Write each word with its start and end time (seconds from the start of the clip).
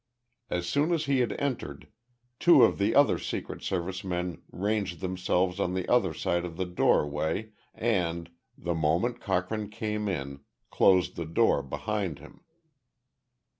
As 0.49 0.67
soon 0.67 0.91
as 0.93 1.05
he 1.05 1.19
had 1.19 1.33
entered, 1.33 1.87
two 2.39 2.63
of 2.63 2.79
the 2.79 2.95
other 2.95 3.19
Secret 3.19 3.61
Service 3.61 4.03
men 4.03 4.41
ranged 4.51 4.99
themselves 4.99 5.59
on 5.59 5.75
the 5.75 5.87
other 5.87 6.11
side 6.11 6.43
of 6.43 6.57
the 6.57 6.65
doorway 6.65 7.51
and, 7.75 8.31
the 8.57 8.73
moment 8.73 9.19
Cochrane 9.21 9.69
came 9.69 10.07
in, 10.09 10.39
closed 10.71 11.17
the 11.17 11.25
door 11.27 11.61
behind 11.61 12.17
him. 12.17 12.41